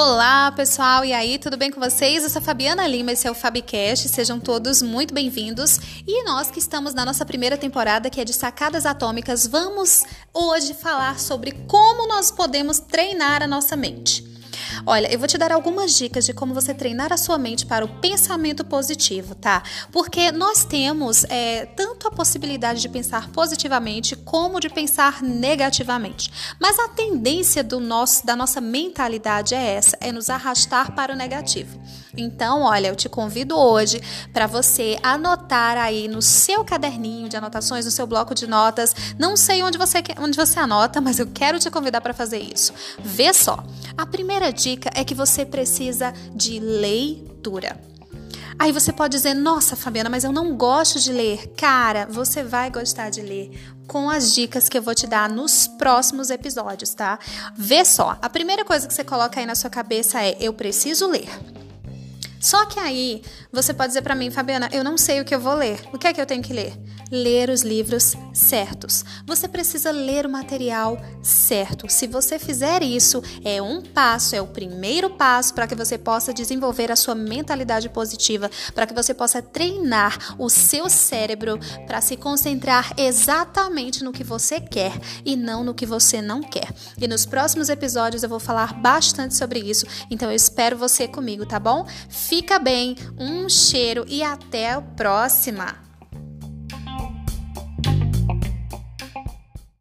[0.00, 2.22] Olá, pessoal, e aí, tudo bem com vocês?
[2.22, 5.80] Eu sou a Fabiana Lima, esse é o Fabcast, sejam todos muito bem-vindos.
[6.06, 10.72] E nós que estamos na nossa primeira temporada, que é de Sacadas Atômicas, vamos hoje
[10.72, 14.27] falar sobre como nós podemos treinar a nossa mente.
[14.86, 17.84] Olha, eu vou te dar algumas dicas de como você treinar a sua mente para
[17.84, 19.62] o pensamento positivo, tá?
[19.92, 26.30] Porque nós temos é, tanto a possibilidade de pensar positivamente como de pensar negativamente.
[26.60, 31.16] Mas a tendência do nosso, da nossa mentalidade é essa, é nos arrastar para o
[31.16, 31.78] negativo.
[32.16, 34.00] Então, olha, eu te convido hoje
[34.32, 38.94] para você anotar aí no seu caderninho de anotações, no seu bloco de notas.
[39.18, 42.72] Não sei onde você, onde você anota, mas eu quero te convidar para fazer isso.
[42.98, 43.62] Vê só.
[43.98, 47.76] A primeira dica é que você precisa de leitura.
[48.56, 51.52] Aí você pode dizer: Nossa, Fabiana, mas eu não gosto de ler.
[51.56, 53.50] Cara, você vai gostar de ler
[53.88, 57.18] com as dicas que eu vou te dar nos próximos episódios, tá?
[57.56, 58.16] Vê só.
[58.22, 61.28] A primeira coisa que você coloca aí na sua cabeça é: Eu preciso ler.
[62.40, 63.22] Só que aí
[63.52, 65.80] você pode dizer para mim, Fabiana, eu não sei o que eu vou ler.
[65.92, 66.72] O que é que eu tenho que ler?
[67.10, 69.04] Ler os livros certos.
[69.26, 71.90] Você precisa ler o material certo.
[71.90, 76.32] Se você fizer isso, é um passo, é o primeiro passo para que você possa
[76.32, 82.16] desenvolver a sua mentalidade positiva, para que você possa treinar o seu cérebro para se
[82.16, 84.92] concentrar exatamente no que você quer
[85.24, 86.72] e não no que você não quer.
[87.00, 91.46] E nos próximos episódios eu vou falar bastante sobre isso, então eu espero você comigo,
[91.46, 91.86] tá bom?
[92.28, 95.87] Fica bem, um cheiro e até a próxima!